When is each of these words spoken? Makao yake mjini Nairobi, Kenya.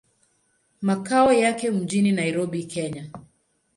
Makao 0.81 1.33
yake 1.33 1.71
mjini 1.71 2.11
Nairobi, 2.11 2.63
Kenya. 2.63 3.07